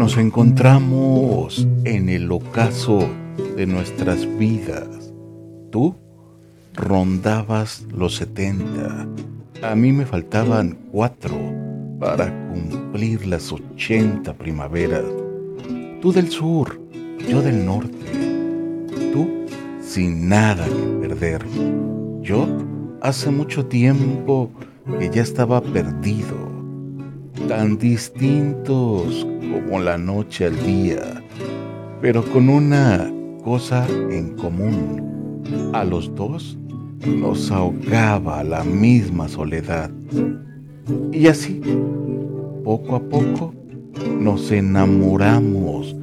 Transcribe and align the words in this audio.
nos 0.00 0.16
encontramos 0.16 1.68
en 1.84 2.08
el 2.08 2.32
ocaso 2.32 3.06
de 3.54 3.66
nuestras 3.66 4.26
vidas. 4.38 5.12
Tú 5.70 5.94
rondabas 6.74 7.82
los 7.92 8.16
70. 8.16 9.06
A 9.60 9.74
mí 9.74 9.92
me 9.92 10.06
faltaban 10.06 10.78
cuatro 10.90 11.36
para 12.00 12.32
cumplir 12.48 13.26
las 13.26 13.52
80 13.52 14.32
primaveras. 14.38 15.04
Tú 16.00 16.12
del 16.12 16.30
sur, 16.30 16.80
yo 17.28 17.42
del 17.42 17.66
norte. 17.66 17.98
Tú 19.12 19.28
sin 19.82 20.30
nada 20.30 20.64
que 20.64 21.08
perder. 21.08 21.44
Yo 22.22 22.48
hace 23.02 23.30
mucho 23.30 23.66
tiempo 23.66 24.50
que 24.98 25.10
ya 25.10 25.20
estaba 25.20 25.60
perdido, 25.60 26.38
tan 27.48 27.78
distintos 27.78 29.26
como 29.52 29.80
la 29.80 29.98
noche 29.98 30.46
al 30.46 30.64
día, 30.64 31.22
pero 32.00 32.24
con 32.24 32.48
una 32.48 33.10
cosa 33.44 33.86
en 34.10 34.36
común. 34.36 35.40
A 35.72 35.84
los 35.84 36.14
dos 36.14 36.56
nos 37.06 37.50
ahogaba 37.50 38.44
la 38.44 38.62
misma 38.64 39.28
soledad. 39.28 39.90
Y 41.12 41.26
así, 41.26 41.60
poco 42.64 42.96
a 42.96 43.00
poco, 43.00 43.54
nos 44.18 44.50
enamoramos 44.50 45.96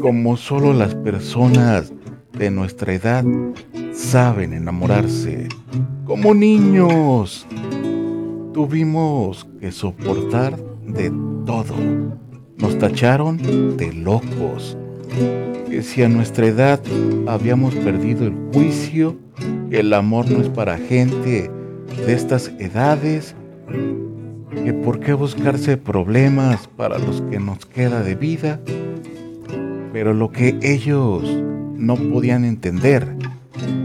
como 0.00 0.36
solo 0.36 0.72
las 0.72 0.94
personas 0.94 1.92
de 2.38 2.50
nuestra 2.50 2.94
edad 2.94 3.24
saben 3.92 4.52
enamorarse, 4.52 5.48
como 6.04 6.34
niños. 6.34 7.46
Tuvimos 8.52 9.46
que 9.60 9.70
soportar 9.72 10.58
de 10.92 11.12
todo. 11.46 11.74
Nos 12.58 12.78
tacharon 12.78 13.76
de 13.76 13.92
locos. 13.92 14.76
Que 15.68 15.82
si 15.82 16.02
a 16.02 16.08
nuestra 16.08 16.46
edad 16.46 16.80
habíamos 17.26 17.74
perdido 17.74 18.26
el 18.26 18.34
juicio, 18.52 19.16
el 19.70 19.92
amor 19.92 20.30
no 20.30 20.40
es 20.40 20.48
para 20.48 20.78
gente 20.78 21.50
de 22.06 22.12
estas 22.12 22.52
edades, 22.58 23.34
que 24.64 24.72
por 24.72 25.00
qué 25.00 25.12
buscarse 25.12 25.76
problemas 25.76 26.68
para 26.68 26.98
los 26.98 27.22
que 27.22 27.38
nos 27.38 27.66
queda 27.66 28.02
de 28.02 28.14
vida, 28.14 28.60
pero 29.92 30.12
lo 30.12 30.30
que 30.30 30.58
ellos 30.62 31.22
no 31.76 31.96
podían 31.96 32.44
entender 32.44 33.06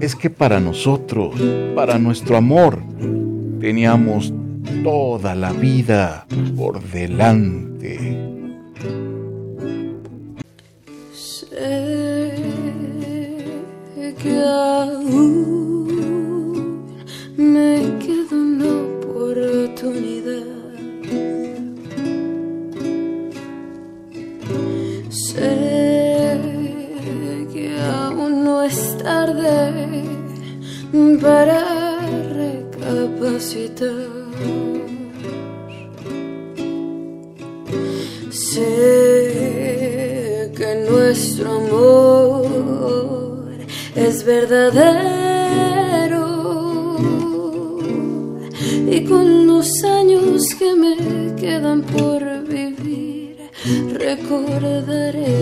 es 0.00 0.16
que 0.16 0.30
para 0.30 0.60
nosotros, 0.60 1.34
para 1.74 1.98
nuestro 1.98 2.36
amor, 2.36 2.78
teníamos 3.60 4.32
toda 4.82 5.34
la 5.34 5.52
vida 5.52 6.26
por 6.56 6.82
delante. 6.82 8.18
Sé 11.12 12.34
que 14.22 14.42
aún 14.44 15.26
me 17.36 17.80
queda 17.98 18.36
una 18.36 18.70
oportunidad. 18.96 20.46
Sé 25.10 26.38
que 27.52 27.66
aún 27.80 28.44
no 28.44 28.62
es 28.62 28.98
tarde 28.98 30.02
para 31.20 31.60
recapacitar. 32.34 34.21
Es 43.94 44.24
verdadero. 44.24 45.42
Y 48.90 49.04
con 49.04 49.46
los 49.46 49.84
años 49.84 50.54
que 50.58 50.74
me 50.74 51.34
quedan 51.36 51.82
por 51.82 52.44
vivir 52.44 53.36
recordaré 53.92 55.41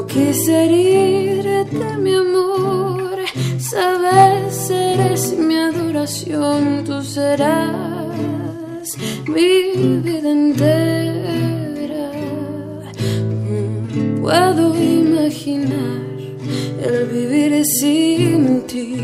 No 0.00 0.06
quise 0.06 0.66
mi 1.98 2.14
amor. 2.14 3.18
Sabes, 3.58 4.70
eres 4.70 5.36
mi 5.36 5.56
adoración. 5.58 6.84
Tú 6.86 7.02
serás 7.02 8.08
mi 9.26 10.00
vida 10.00 10.30
entera. 10.30 12.12
Mm, 13.44 14.22
Puedo 14.22 14.74
imaginar 14.74 16.00
el 16.82 17.04
vivir 17.12 17.62
sin 17.66 18.62
ti. 18.62 19.02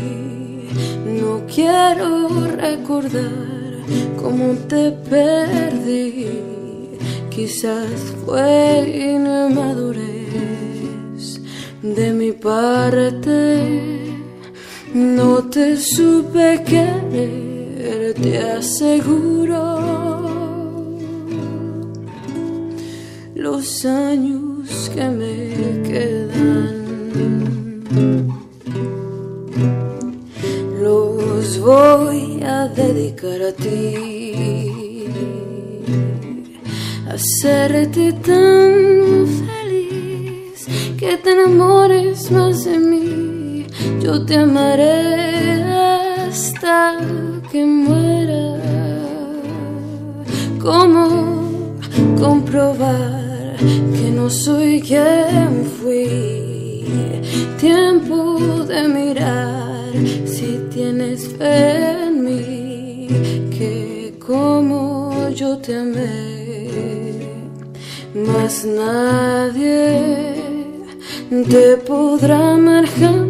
No 1.21 1.45
quiero 1.45 2.09
recordar 2.55 3.85
cómo 4.19 4.55
te 4.67 4.89
perdí. 5.11 6.25
Quizás 7.29 8.15
fue 8.25 9.13
inmadurez 9.13 10.17
de 11.95 12.11
mi 12.13 12.31
parte. 12.31 14.17
No 14.93 15.43
te 15.43 15.77
supe 15.77 16.63
querer, 16.65 18.13
te 18.13 18.37
aseguro. 18.39 19.97
Los 23.35 23.85
años 23.85 24.91
que 24.93 25.09
me 25.09 25.83
quedan 25.87 26.77
los 30.81 31.59
voy 31.59 32.41
a 32.43 32.67
dedicar 32.67 33.41
a 33.41 33.51
ti, 33.53 35.05
a 37.07 37.13
hacerte 37.13 38.13
tan 38.13 38.96
Yo 44.17 44.25
te 44.25 44.35
amaré 44.35 45.61
hasta 46.25 46.97
que 47.51 47.63
muera. 47.63 48.45
¿Cómo 50.59 51.05
comprobar 52.19 53.57
que 53.95 54.09
no 54.09 54.27
soy 54.31 54.81
quien 54.81 55.65
fui? 55.79 56.83
Tiempo 57.59 58.39
de 58.65 58.87
mirar 58.87 59.93
si 60.25 60.61
tienes 60.73 61.27
fe 61.37 62.07
en 62.07 62.23
mí, 62.23 63.07
que 63.55 64.17
como 64.25 65.29
yo 65.29 65.59
te 65.59 65.77
amé, 65.77 66.71
más 68.15 68.65
nadie 68.65 70.33
te 71.51 71.77
podrá 71.85 72.57
jamás. 72.99 73.26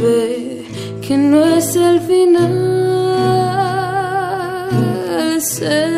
Ve 0.00 0.64
que 1.02 1.16
no 1.16 1.44
es 1.44 1.76
el 1.76 2.00
final. 2.00 2.74
Sé 5.40 5.92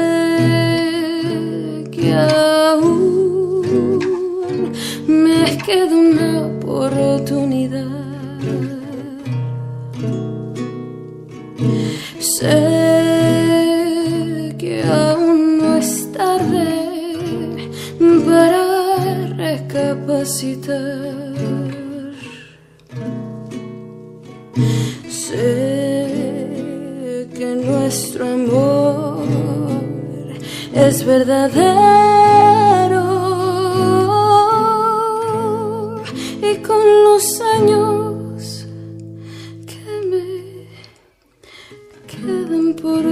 que 1.93 2.15
aún 2.15 3.63
me 5.07 5.57
queda 5.65 5.95
una 5.95 6.47
oportunidad. 6.47 7.87
Sé 12.19 12.57
que 14.59 14.83
aún 14.85 15.59
no 15.59 15.77
es 15.77 16.11
tarde 16.13 16.67
para 18.27 18.65
recapacitar. 19.37 21.76
Nuestro 28.17 28.33
amor 28.33 29.27
es 30.75 31.05
verdadero. 31.05 31.57
Y 36.43 36.57
con 36.63 37.05
los 37.05 37.41
años 37.41 38.67
que 39.67 39.85
me 40.11 40.69
quedan 42.07 42.75
por 42.75 43.05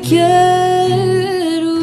quiero. 0.00 1.78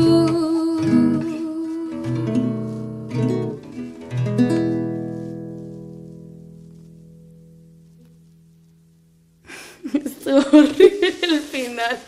Estuvo 9.94 10.38
horrible 10.58 11.14
el 11.24 11.40
final. 11.42 12.00